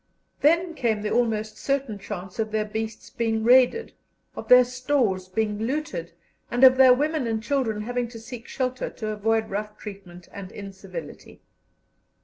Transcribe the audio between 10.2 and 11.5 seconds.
and incivility.